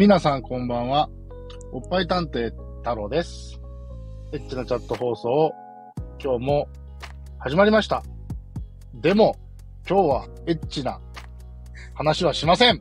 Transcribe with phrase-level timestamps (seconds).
[0.00, 1.10] 皆さんこんばんは。
[1.72, 3.60] おっぱい探偵太郎です。
[4.32, 5.52] エッチなチャット放送、
[6.18, 6.68] 今日も
[7.38, 8.02] 始まりました。
[8.94, 9.36] でも、
[9.86, 10.98] 今日はエッチな
[11.92, 12.80] 話はしませんっ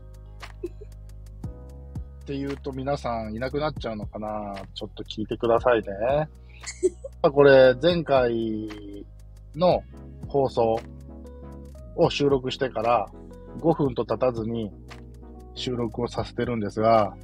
[2.25, 6.29] て言うと皆さんいなくなっちゃうのかなちょっと聞いてくださいね。
[7.21, 8.33] これ、前回
[9.57, 9.83] の
[10.29, 10.79] 放送
[11.97, 13.11] を収録してから
[13.59, 14.71] 5分と経たずに
[15.55, 17.15] 収録をさせてるんですが、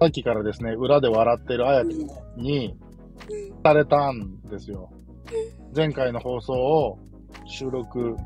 [0.00, 2.76] さっきからですね、裏で笑ってるあやちゃんに、
[3.62, 4.90] されたんですよ。
[5.74, 6.98] 前回の放送を
[7.46, 8.24] 収録終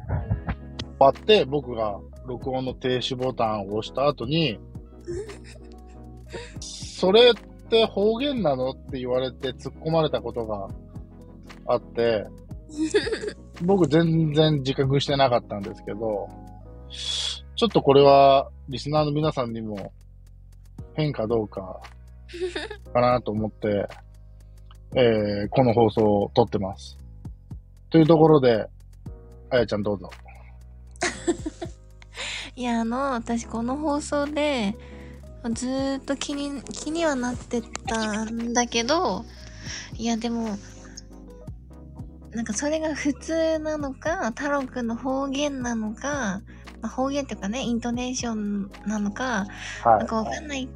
[0.99, 4.59] わって、僕が録音の停止ボタンを押した後に、
[6.61, 7.35] それっ
[7.69, 10.69] て方言なのって言われて突っ込まれたことが
[11.67, 12.25] あって、
[13.63, 16.29] 僕全然自覚してなかったんですけど、
[16.91, 19.93] ちょっとこれはリスナーの皆さんにも
[20.95, 21.83] 変かどうか
[22.95, 23.87] かなと思って、
[24.95, 26.97] えーこの放送を撮ってます。
[27.91, 28.67] というところで、
[29.51, 30.11] あやちゃんどうぞ。
[32.57, 34.75] いや、あの、私この放送で、
[35.53, 39.27] ずーっと気に、気にはなってたんだけど、
[39.99, 40.57] いや、でも、
[42.31, 46.41] なんかそれが普通なのか、太郎くんの方言なのか、
[46.83, 49.47] まあ、方言っていうかね、イントネーションなのか、
[49.85, 50.69] はなんかわかんない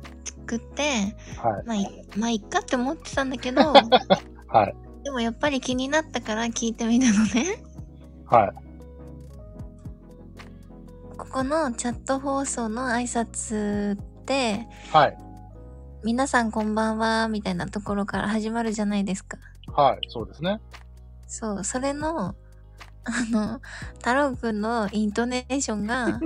[0.46, 0.86] くって、い。
[0.86, 1.66] はい。
[1.66, 3.72] まあ、いまあ、いっかって思ってたんだけど、
[4.48, 4.74] はい。
[5.02, 7.62] でもやっぱり気になったから聞いてみたのね。
[8.24, 8.52] はい。
[11.18, 15.18] ここのチャット放送の挨拶って、はい。
[16.04, 19.38] 皆さんこんばんは、みたいなところから始まるじゃないですか。
[19.72, 19.98] はい。
[20.08, 20.60] そうですね。
[21.26, 22.36] そう、それの、
[23.06, 23.60] あの、
[23.98, 26.20] 太郎くんのイントネーションが、ね、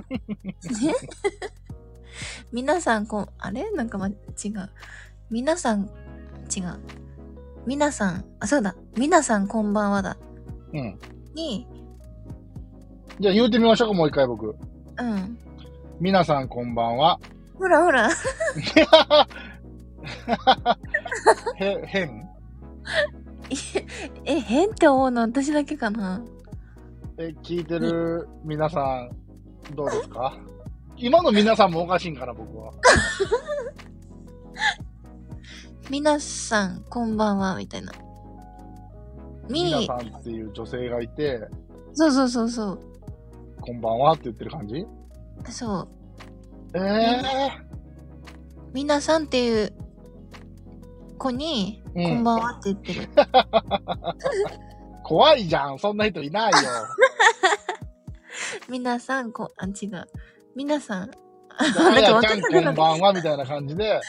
[2.53, 3.71] 皆さんこん、あれ？
[3.73, 4.71] なんかま、違う。
[5.31, 5.91] 皆さん、
[6.55, 6.79] 違う。
[7.67, 8.75] 皆さん、あ、そうだ。
[8.97, 10.17] 皆さんこんばんはだ。
[10.73, 10.99] うん。
[11.35, 11.67] に、
[13.21, 14.47] じゃあ言うてみましょうか、もう一回僕。
[14.49, 15.39] うん。
[16.01, 17.21] 皆さんこんばんは。
[17.59, 18.09] ほらほら。
[21.57, 22.27] へ、変
[24.25, 26.23] え、変って思うの私だけかな？
[27.23, 29.11] え、聞いてる皆さん、
[29.75, 30.33] どうですか？
[30.97, 32.73] 今の皆さんもおかしいんかな、僕は。
[35.91, 37.93] 皆さんこんばんは、みたいな。
[39.51, 41.47] み皆さんっていう女性がいて、
[41.93, 42.81] そうそうそうそう。
[43.61, 44.87] こんばんはって言ってる感じ？
[45.51, 45.89] そう。
[46.79, 47.23] ええ
[48.73, 49.73] 皆さんっていう
[51.19, 53.09] 子に、うんこんばんはって言ってる。
[55.11, 55.77] 怖いじゃん。
[55.81, 56.59] そんな人いないよ。
[58.71, 60.09] 皆さん、こ、あ、違う。
[60.55, 61.11] 皆さん。
[61.59, 61.65] あ
[61.99, 64.01] やちゃんこんばんはみたいな感じで、 あ、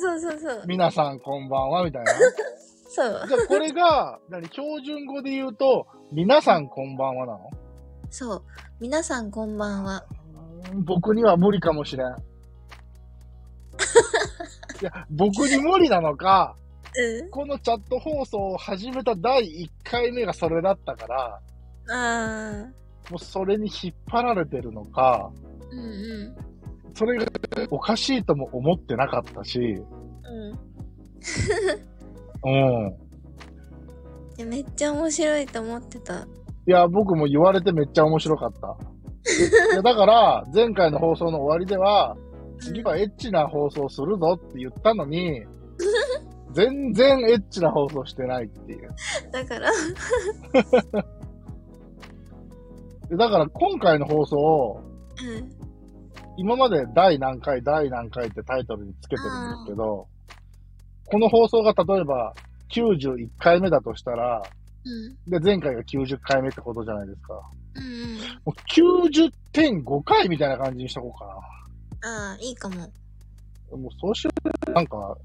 [0.00, 0.64] そうそうそう。
[0.66, 2.12] 皆さんこんばんはみたいな。
[2.88, 3.24] そう。
[3.28, 7.50] じゃあこれが、何、標準語で言うと、皆さんこんばんはなの？
[8.10, 8.42] そう。
[8.80, 10.04] 皆さんこんばんは。
[10.72, 12.06] うん僕には無理かもしれん。
[12.08, 12.10] い
[14.82, 16.56] や、僕に無理なのか、
[16.98, 17.30] うん。
[17.30, 21.40] このチャット放送を始めた第1回目がそれだったから、
[21.90, 22.66] あ
[23.10, 25.72] もうそれに引っ張られてるのか、ー。
[25.72, 26.36] うんうん。
[26.94, 27.26] それが
[27.70, 30.68] おかしいとも思ってなかったし、うん。
[32.44, 33.08] うん。
[34.36, 36.20] いやめっちゃ面白いと思ってた。
[36.20, 36.26] い
[36.66, 38.76] や、僕も言われてめっちゃ面白かった。
[39.72, 42.16] いやだから、前回の放送の終わりでは、
[42.60, 45.44] 次はエッチな放送するぞって言ったのに、
[46.52, 48.88] 全然エッチな放送してないっていう。
[49.32, 49.70] だから、
[53.08, 54.80] で だから今回の放送を、
[55.22, 55.58] うん。
[56.36, 60.06] 今まで第何回、第何回ってタイトルにつけてるんですけど、
[61.06, 62.34] この放送が例えば
[62.70, 64.42] 91回目だとしたら、
[64.84, 65.30] うん。
[65.30, 67.34] で、前回が90回目ってことじゃないですか。
[67.74, 68.18] うんうん。
[68.44, 68.54] もう
[69.52, 72.30] 90.5回みたいな感じにしとこうかな。
[72.30, 72.76] ああ、いいかも。
[73.76, 74.30] もうそうしよ
[74.68, 74.72] う。
[74.72, 75.16] なんか、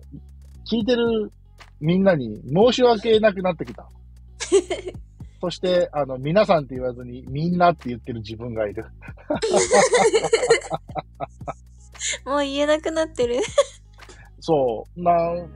[0.71, 1.31] 聞いてる
[1.80, 3.88] みんなに申し訳なくなってきた。
[5.42, 8.86] そして、あの、皆さんって言わずに、みんなって言ってる自分がいる。
[12.25, 13.42] もう言えなくなってる。
[14.39, 15.01] そう。
[15.01, 15.50] なん、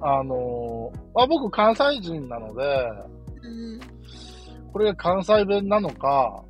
[0.00, 2.62] あのあ、僕関西人なので、
[3.42, 3.80] うん。
[4.72, 6.44] これが関西弁なのか、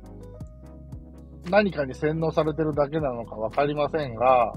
[1.49, 4.53] 何かに洗脳されてるだけなのかわかりませんが、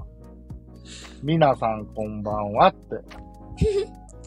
[1.23, 2.95] 皆さんこんばんはって。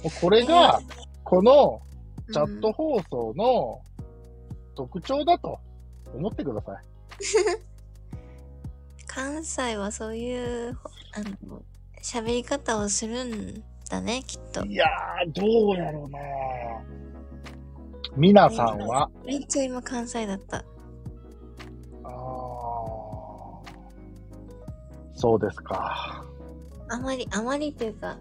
[0.20, 0.80] これが、
[1.24, 1.80] この
[2.32, 3.80] チャット放送の
[4.74, 5.58] 特徴だと
[6.14, 6.84] 思ってください。
[9.06, 10.78] 関西はそういう、
[11.14, 11.62] あの、
[12.02, 14.64] 喋り方をするんだね、きっと。
[14.64, 16.18] いやー、どうやろうな
[18.16, 20.64] 皆さんは、めっちゃ今関西だった。
[22.04, 22.60] あー
[25.14, 26.19] そうですか。
[26.90, 28.18] あまり、あまりっていうか、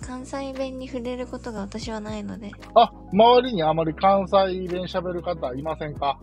[0.00, 2.52] 関西弁に触れることが私はないので。
[2.74, 6.18] あ、周りにあまり関西弁喋る方いませんか？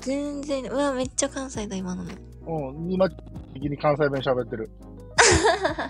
[0.00, 2.10] 全然、うわ、めっちゃ関西だ、今のも。
[2.46, 4.70] うん、今的に関西弁喋ってる。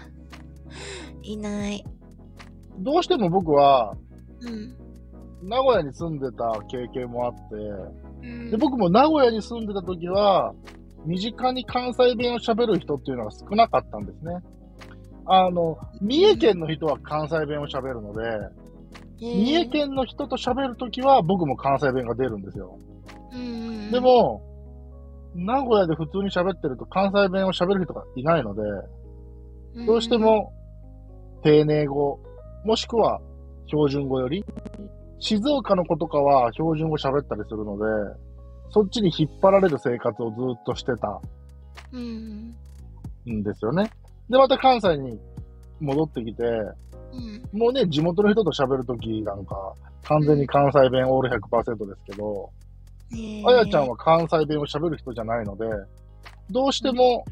[1.23, 1.85] いない。
[2.79, 3.97] どうしても僕は、
[4.41, 5.49] うん。
[5.49, 7.55] 名古屋に住んでた経験もあって、
[8.23, 10.55] うんで、僕も名古屋に住んでた時は、
[11.05, 14.39] 身近に関西弁を喋る人っていうのが少なかったんですね。
[15.27, 18.21] あの、三重県の人は関西弁を喋るので、
[19.19, 22.79] 三重、県の人と喋るときは僕も関西弁が出るんですよ。
[23.91, 24.43] で、も、
[25.35, 28.63] 名古屋で普通に喋ってると関西弁を喋る人がいないので、
[29.87, 30.53] どうしても
[31.43, 32.21] 丁寧語、
[32.65, 33.21] もしくは
[33.67, 34.45] 標準語より、
[35.19, 37.85] 静岡の子とかは標準語喋ったりするので、
[38.71, 41.21] そっちに引っ張られる生活をずっとしてた
[41.93, 42.55] うん、
[43.29, 43.91] んですよね。
[44.29, 45.19] で、また関西に
[45.81, 47.59] 戻ってきて、うん。
[47.59, 49.75] もうね、地元の人と喋るときなんか、
[50.05, 52.51] 完全に関西弁オール100%ですけど、
[53.13, 55.67] えーあやちゃんは関西弁を喋る人じゃないので、
[56.51, 57.25] どうしても、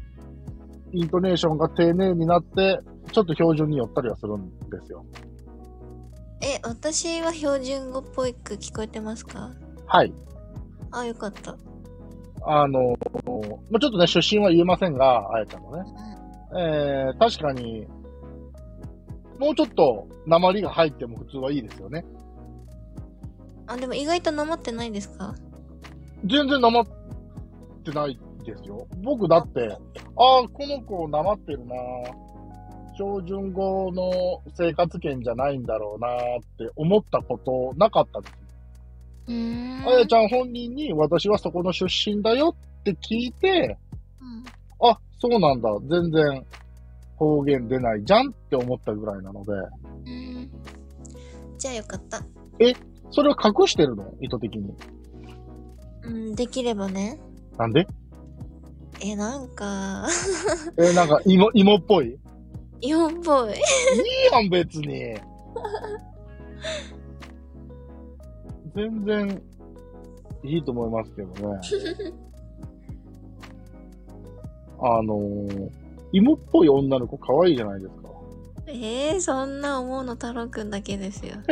[0.93, 2.79] イントネーションが丁寧になって、
[3.11, 5.03] ちょっと標準に寄ったりはするんですよ。
[6.41, 9.51] え、私は標準語っぽく聞こえてますか？
[9.87, 10.13] はい。
[10.91, 11.55] あ、よかった。
[12.45, 12.95] あの、
[13.71, 15.83] まあ、ちょっとね、出身は言えませんが、あやちゃんのね。
[16.55, 17.87] えー、確かに、
[19.39, 22.05] もうちょっと鉛が入っても普通はいいですよね。
[23.67, 25.35] あ、でも意外となまってないですか？
[26.25, 26.93] 全然鉛っ
[27.83, 28.87] てないですよ。
[29.01, 31.75] 僕だって、ああ、この子鉛ってるな
[32.95, 36.11] 標準語の生活圏じゃないんだろうなっ
[36.57, 38.33] て思ったことなかったです。
[39.87, 43.77] あやちゃん本人に私はそこの出身だよって聞いて、
[44.21, 44.62] うんあ、
[45.23, 45.69] そうなんだ。
[45.87, 46.45] 全然
[47.15, 49.51] 方言出ないじゃんって思ったぐらいなので、
[50.05, 50.51] うん。
[51.57, 52.21] じゃあよかった。
[53.09, 54.13] それを隠してるの？
[54.19, 54.73] 意図的に。
[56.03, 57.21] うん、できればね。
[57.57, 57.87] なんで？
[59.01, 60.07] え、なんか、
[60.77, 62.09] えーなんか芋、芋っぽい？
[62.09, 62.17] いい
[62.87, 63.53] 日本っぽい。
[64.33, 65.15] やん、別に。
[68.75, 69.41] 全然
[70.43, 71.61] いいと思いますけどね。
[74.85, 75.71] あのー、
[76.11, 78.03] 芋っぽい女の子可愛いじゃないですか。
[78.67, 81.35] えー、そんな思うの太郎くんだけですよ。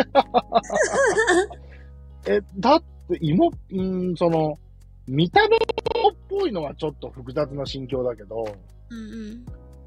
[2.27, 4.59] え、だって芋、うーん、その、
[5.07, 5.59] 見た目っ
[6.29, 8.45] ぽいのはちょっと複雑な心境だけど、
[8.89, 9.01] うんう
[9.33, 9.45] ん。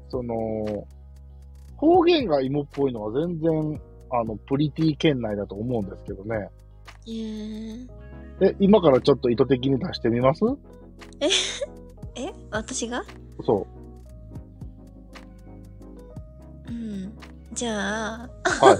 [0.09, 0.87] その、
[1.77, 3.79] 方言が芋っぽいのは全然、
[4.11, 6.49] あの、プリティ圏内だと思うんですけどね。
[7.07, 7.87] えー、
[8.41, 10.43] え、今からちょっと意図的に出してみます？
[12.15, 13.03] え私が？
[13.43, 13.67] そ
[16.67, 17.13] うん。
[17.53, 18.29] じゃあ、
[18.61, 18.65] う。
[18.65, 18.77] はい。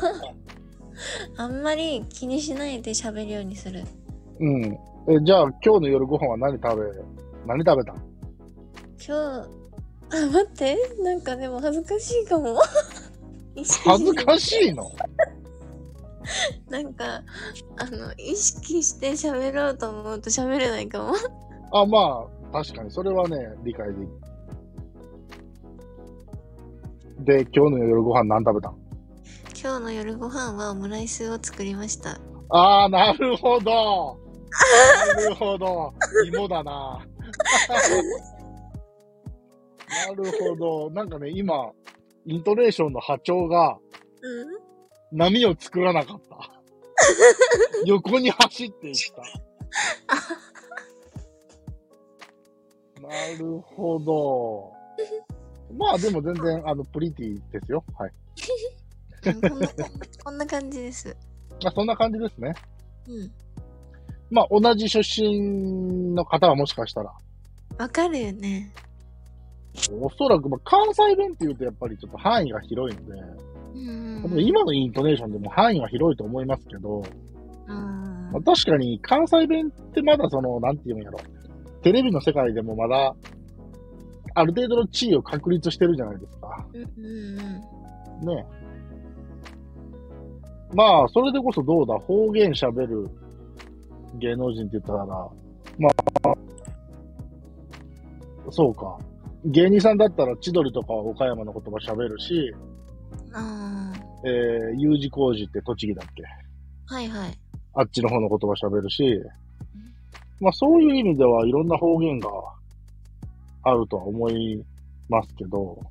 [1.38, 3.84] あんまり気にしないで喋るようにする。
[4.40, 4.64] うん。
[5.07, 6.83] え、じゃあ今日の夜ご飯は何食べ、
[7.45, 7.94] 何食べた？
[7.94, 9.12] 今日、
[10.09, 10.78] あ、待って。
[11.04, 12.57] なんかでも恥ずかしいかも。
[13.85, 14.90] 恥ずかしいの？
[16.69, 17.21] なんか、
[17.78, 21.14] あの、意識して喋ろうと思うと喋れないかも。
[21.71, 24.07] あ、まあ、確かに、それはね、理解できる。
[27.25, 28.75] で、今日の夜ご飯何食べたん
[29.59, 32.19] 今日の夜ご飯はオムライスを作りました。
[32.49, 34.19] ああ、なるほど。
[35.17, 35.94] なるほど。
[36.27, 37.05] 芋だな。
[40.07, 40.91] なるほど。
[40.91, 41.71] なんかね、今、
[42.25, 43.77] イントネーションの波長が
[44.21, 44.65] うん
[45.11, 46.51] 波を作らなかった。
[47.85, 49.21] 横に走っていった。
[53.01, 54.73] なるほど。
[55.77, 57.83] まあでも全然、あの、プリティですよ。
[57.97, 58.11] はい。
[59.25, 59.67] うんこんな
[60.23, 61.15] こんな感じです。
[61.63, 62.53] まあそんな感じですね。
[63.07, 63.31] うん。
[64.29, 67.11] まあ同じ出身の方はもしかしたら、
[67.77, 68.71] わかるよね。
[69.99, 73.21] おそらく、まあ、関西弁って言うとやっぱりちょっと範囲が広いので、
[73.73, 74.39] うん。
[74.39, 77.03] 今のイントネーションでも範囲は広いと思いますけど、
[77.67, 81.19] うんまあ、確かに関西弁ってまだその、なんて言うんやろ。
[81.83, 83.15] テレビの世界でもまだ、
[84.35, 86.65] ある程度の地位を確立してるじゃないですか。
[86.73, 88.45] うんうんね。
[90.73, 93.09] まあ、それでこそどうだ、方言喋る
[94.19, 95.89] 芸能人って言ったら、ま
[96.23, 96.35] あ、
[98.51, 98.97] そうか。
[99.45, 102.54] 芸人さんだったら千鳥とかは岡山の言葉喋るし、
[103.31, 103.94] あ
[104.25, 106.23] えー、U 字工事って栃木だっけ
[106.89, 106.95] あ。
[106.95, 107.39] はいはい。
[107.73, 109.21] あっちの方の言葉喋るし、
[110.39, 112.30] まあそういう意味ではいろんな方言が
[113.66, 114.64] あるとは思い
[115.10, 115.81] ますけど、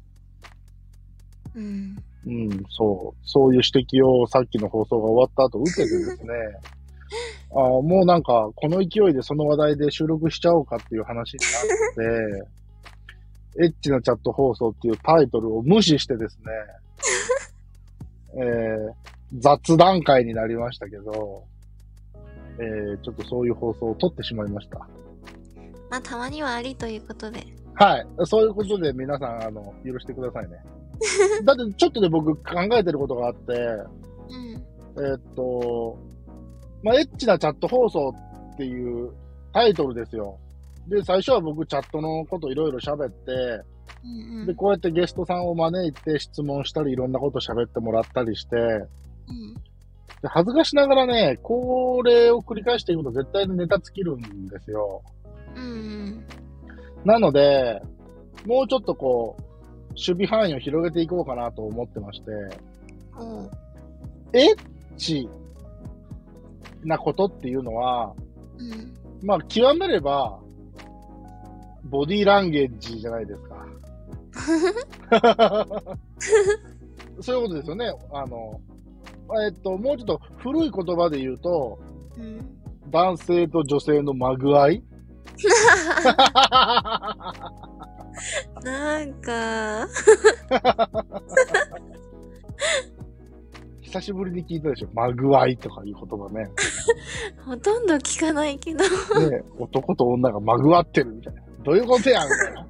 [1.55, 1.97] うん。
[2.27, 6.33] うん、そう、そういう指摘をさっきの放送が終わった後受けてですね、
[7.53, 11.41] あーもうなんかこの勢いでその話題で収録しちゃおうかっていう話に
[11.99, 12.45] なっ
[13.57, 16.53] て、 エッチなチャット放送っていうタイトルを無視してですね、
[18.43, 18.95] えー、
[19.39, 21.45] 雑談会になりましたけど、
[22.59, 24.79] えー、ちょっとそういう放送を撮ってしまいました。
[25.91, 27.64] まあ、たまにはありということで。
[27.75, 28.07] はい。
[28.25, 30.59] そういうことで皆さん、あの、許してくださいね。
[31.45, 35.05] だってちょっとね、僕考えてることがあって、うん。
[35.05, 35.99] えーっと、
[36.83, 38.15] まあ、エッチなチャット放送
[38.53, 39.13] っていう
[39.53, 40.39] タイトルですよ。
[40.89, 43.33] で、最初は僕チャットのこといろいろ喋って、
[44.05, 44.47] うんうん。
[44.47, 48.89] で、こうやってゲストさんを招いて質問したりいろんなこと喋ってもらったりして、うん。
[50.23, 55.03] で恥ずかしながらね、これを繰り返していくと絶対にネタ尽きるんですよ。
[55.57, 56.25] うんうん。
[57.05, 57.83] なので、
[58.47, 59.43] もうちょっとこう、
[59.91, 62.31] 守備範囲を広げていこうかなと思ってまして、
[63.17, 63.51] おう。
[64.33, 64.57] エッ
[64.97, 65.29] チ
[66.83, 68.15] なことっていうのは、
[68.59, 68.95] うん。
[69.23, 70.39] まあ、極めれば、
[71.85, 73.67] ボディーランゲージじゃないですか。
[77.21, 77.93] そういうことですよね。
[78.13, 78.61] あの、
[79.47, 81.79] えっと、もうちょっと古い言葉で言うと、
[82.19, 82.41] うん。
[82.91, 84.83] 男性と女性のまぐあい
[88.63, 89.87] なんか、
[93.83, 94.89] 久しぶりに聞いたでしょ。
[94.95, 96.49] まぐあいとかいう言葉ね。
[97.45, 98.85] ほとんど聞かないけど。
[98.85, 101.43] ね男と女がまぐわってるみたいな。
[101.65, 102.67] どういうことやんみたいな。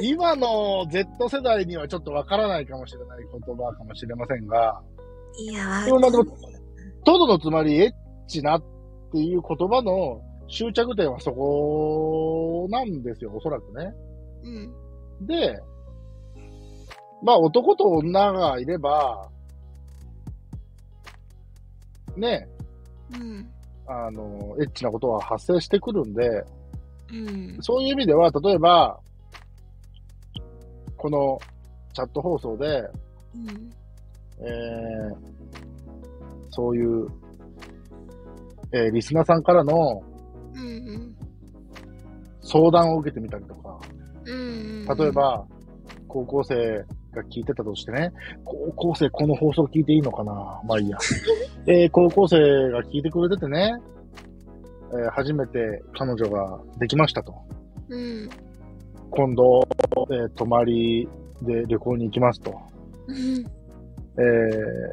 [0.00, 4.80] 今の Z 世代にはちょっとわからないかもしれない言葉かもしれませんが、
[5.38, 6.24] いやでもまあでも
[7.04, 7.92] トドのつまりエッ
[8.26, 8.62] チなっ
[9.12, 13.92] ていう言葉の終着点はそこなんですよ、おそらくね。
[15.20, 15.26] うん。
[15.26, 15.58] で、
[17.22, 19.28] まあ男と女がいれば、
[22.16, 22.48] ね、
[23.12, 23.50] うん。
[23.86, 26.44] あの、エッチなことは発生してくるんで、
[27.12, 27.58] うん。
[27.60, 28.98] そういう意味では、例えば、
[30.96, 31.38] この
[31.92, 32.66] チャット放送で、
[33.34, 33.70] うん。
[34.38, 35.16] えー、
[36.50, 37.06] そういう、
[38.72, 40.02] えーリスナーさんからの
[40.56, 41.16] うん。
[42.40, 43.78] 相談を受けてみたりとか、
[44.24, 44.86] うん。
[44.86, 45.44] 例え、ば、
[46.08, 48.12] 高校生が聞いてたとしてね、
[48.44, 50.32] 高校生この放送聞いていいのかな？
[50.64, 50.96] まあいいや。
[51.66, 52.36] えー高校生
[52.70, 53.72] が聞いてくれててね、
[54.92, 57.34] えー初めて彼女ができましたと。
[57.88, 58.28] うん。
[59.10, 59.66] 今度、
[60.10, 61.08] えー泊まり
[61.42, 62.54] で旅行に行きますと。
[63.08, 63.16] うん。
[64.18, 64.22] え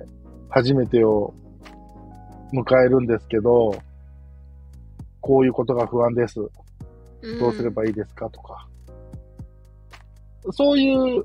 [0.06, 0.14] ー
[0.50, 1.34] 初めてを
[2.54, 3.74] 迎えるんですけど、
[5.24, 6.36] こういうことが不安です。
[7.40, 8.68] どうすればいいですかとか。
[10.52, 11.24] そういう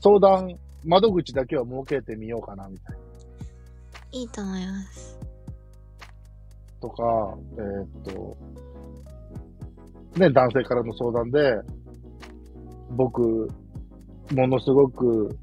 [0.00, 3.02] 相談、窓口だけは設けてみようかな、みたいな。
[4.12, 5.18] いいと思います。
[6.80, 8.36] とか、えーっと、
[10.18, 11.58] ね、男性からの相談で、
[12.92, 13.48] 僕、
[14.34, 15.36] ものすごく、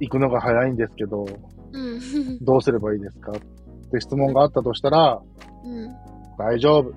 [0.00, 1.24] 行くのが早いんですけど、
[1.72, 1.98] うん。
[2.44, 3.32] どうすればいいですか？
[3.32, 3.34] っ
[3.90, 5.22] て質問があったとしたら、
[5.64, 5.96] うん。
[6.38, 6.94] 大丈夫。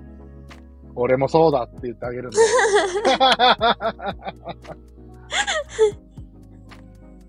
[0.96, 2.48] 俺もそうだって言ってあげるんだよ。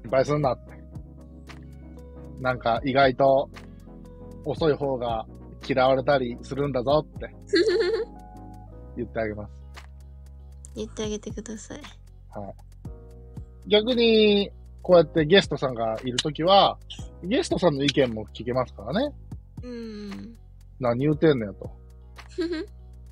[0.03, 0.73] 心配すんなって。
[2.41, 3.49] なんか意外と
[4.45, 5.25] 遅い方が
[5.67, 7.35] 嫌われたりするんだぞって
[8.97, 9.53] 言ってあげます。
[10.75, 11.81] 言ってあげてください。
[13.67, 14.51] 逆に、
[14.83, 16.79] こうやってゲストさんがいるときは、
[17.23, 19.15] ゲストさんの意見も聞けますからね。
[19.63, 20.37] うん。
[20.83, 21.71] 何言うてんのよと。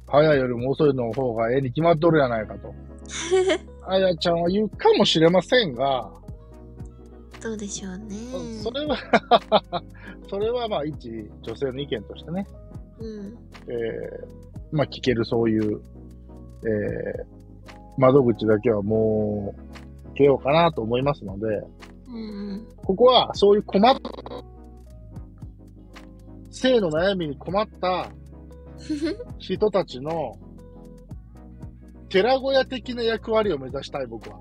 [0.06, 2.74] 早いよりも遅いの方がええに決まっとるやないかと。
[3.86, 6.10] あやちゃんは言うかもしれませんが、
[7.42, 8.16] どうでしょうね。
[8.62, 8.96] それは
[10.28, 11.08] それはまあ一
[11.42, 12.46] 女性の意見としてね、
[12.98, 13.38] うん。
[13.68, 14.40] えー
[14.72, 15.80] まあ聞けるそういう、
[16.64, 17.40] えー
[17.98, 21.46] 窓口だけはもう、受けようかなと思いますので、
[22.08, 22.66] うん。
[22.76, 23.96] ここはそういう困っ
[26.50, 28.10] 性の悩みに困った
[29.38, 30.38] 人たちの
[32.10, 34.38] 寺小屋的な役割を目指したい、僕は。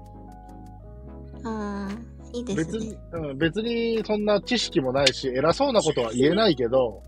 [1.44, 2.10] うん。
[2.34, 7.04] いいです別にね。、うん、別にそんな知識もないし、偉そうなことは言えないけど、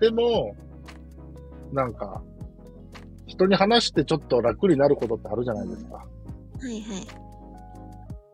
[0.00, 0.56] でも、
[1.72, 2.22] なんか、
[3.26, 5.96] 一人に話してちょっと楽になることってあるじゃないですか。
[5.96, 6.04] は
[6.62, 7.06] いはい。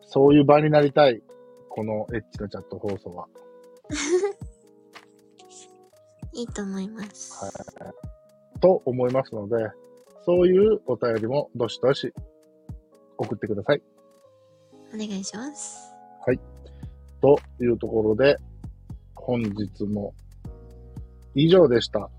[0.03, 1.21] そういう場になりたい。
[1.69, 3.27] このエッチなチャット放送は。
[6.33, 7.33] いいと思います。
[8.61, 9.55] と思いますので、
[10.25, 12.13] そういうお便りもどしどし
[13.19, 13.83] 送ってください。
[14.95, 15.93] お願いします。
[17.21, 18.37] というところで、
[19.15, 20.15] 本日も
[21.35, 22.11] 以上でした。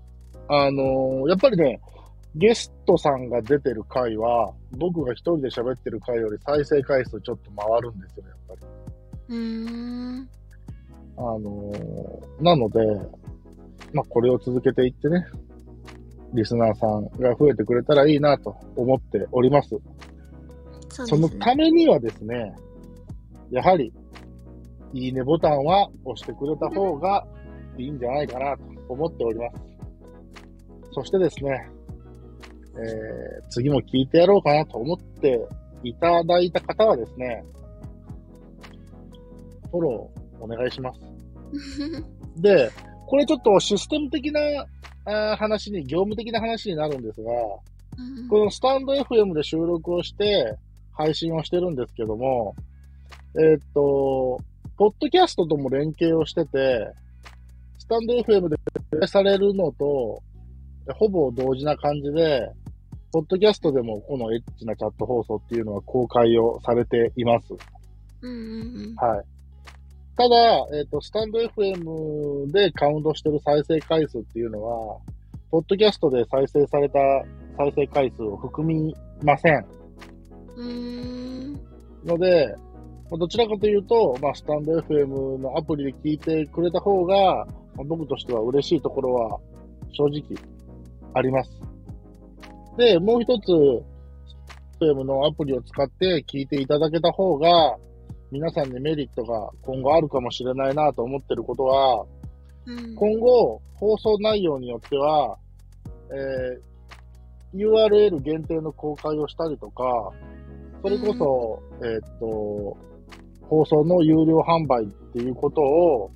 [0.48, 1.80] あのーやっぱりね、
[2.34, 8.60] ゲストさんが出てる回は、僕が一人で喋ってる回より再生回数ちょっと回るんですよ、やっぱり。
[9.28, 10.28] うーん。
[11.18, 12.78] あのーなので、
[13.92, 15.26] まあ、これを続けていってね、
[16.32, 19.76] リスナーさんが増えてくれたらいいなと思っております。
[20.88, 21.28] その。
[21.28, 22.54] ためにはですね、
[23.50, 23.92] やはり、
[24.92, 27.26] いいねボタンは押してくれた方が
[27.76, 29.62] いいんじゃないかなと思っております。
[30.92, 31.68] そしてですね、
[32.78, 35.46] えー、次も聞いてやろうかなと思って
[35.82, 37.44] いただいた方はですね、
[39.70, 41.07] フォローお願いします。
[42.36, 42.70] で、
[43.06, 44.40] これちょっとシステム的な
[45.04, 50.56] あー話に、業務的な話になるんですが、うんこのスタンド FM で収録をして
[50.92, 52.54] 配信をしてるんですけども、
[53.34, 54.38] えーっと、
[54.76, 56.92] ポッドキャストとも連携をしてて、
[57.78, 58.56] スタンド FM で
[58.90, 60.22] プレイされるのと、
[60.94, 62.52] ほぼ同時な感じで、
[63.12, 67.54] ポッドキャストでもこのエッチなチャット放送っていうのは公開をされています。
[68.20, 69.37] うんうんはい。
[70.18, 74.98] ただ、えっ、と、スタンド FM でカウントしてる再生回数っていうのは、
[75.48, 76.98] ポッドキャストで再生された
[77.56, 79.64] 再生回数を含みません。
[80.56, 80.66] うん。
[80.66, 81.60] うーん。
[82.04, 82.52] ので、
[83.10, 87.46] まあどちらかというと、まあ、スタンド FM のアプリで聞いてくれた方が、
[87.76, 89.38] まあ僕としては嬉しいところは
[89.92, 90.36] 正直
[91.14, 91.62] あります。
[92.76, 93.52] で、もう一つ、
[94.80, 97.76] FM のアプリを使って聞いていただけた方が、
[98.30, 102.04] 皆さんにメリットが今後あるかもしれないなと思ってることは、
[102.66, 102.94] うん。
[102.94, 105.38] 今後、放送内容によっては、
[106.10, 106.68] えー
[107.54, 110.12] URL 限定の公開をしたりとか、
[110.82, 112.76] それこそ、えーっと、
[113.48, 116.10] 放送の有料販売っていうことを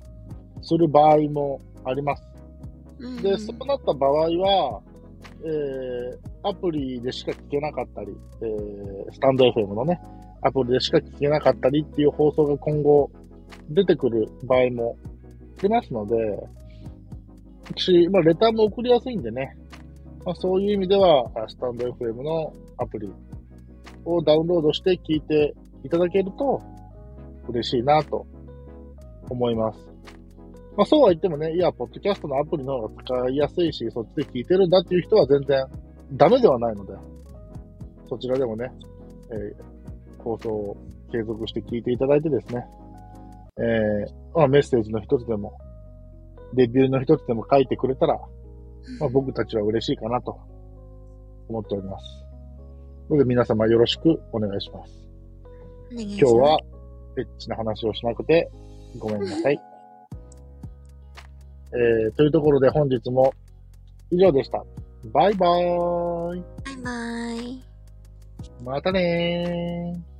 [0.61, 2.23] する場合もあります。
[2.99, 4.81] うんで、そうなった場合は、
[5.43, 9.99] えーアプリでしか聞けなかったり、えースタンド FM のね、
[10.43, 13.09] アプリでしか聞けなかったりっていう放送が今後
[13.69, 14.97] 出てくる場合も
[15.61, 16.15] 出ますので、
[17.77, 19.57] し、まあ、レターも送りやすいんでね、
[20.25, 23.09] まあ、そういう意味では、スタンド FM のアプリ
[24.03, 25.53] をダウンロードして聞いて
[25.83, 26.61] いただけると
[27.47, 28.25] 嬉しいなと
[29.29, 29.79] 思います。
[30.75, 35.65] まあ、そうは言ってもね、いや、ポッドキャストのアプリの方が使いやすいし、そっちで聞いてるんだっていう人は全然
[36.13, 36.93] ダメではないので、
[38.09, 38.69] そちらでもね、
[39.31, 39.72] えー
[40.23, 40.77] 放送を
[41.11, 42.65] 継続して聞いていただいてですね、
[43.57, 45.57] えーまあ、メッセージの一つでも、
[46.55, 48.17] レビューの一つでも書いてくれたら、
[48.99, 50.39] まあ、僕たちは嬉しいかなと
[51.49, 52.23] 思っております。
[53.09, 54.93] ので皆様よろしくお願いします。
[55.91, 56.57] ます今日は
[57.17, 58.49] エッチな話をしなくて
[58.97, 59.59] ごめんなさい。
[61.73, 63.33] えー、というところで本日も
[64.11, 64.63] 以上でした。
[65.11, 66.43] バイバーイ。
[66.65, 67.63] バイバイ。
[68.63, 70.12] またねー。